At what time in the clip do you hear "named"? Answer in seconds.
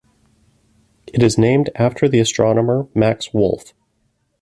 1.37-1.69